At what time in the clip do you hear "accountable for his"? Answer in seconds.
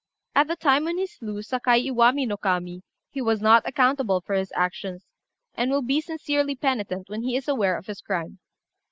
3.67-4.51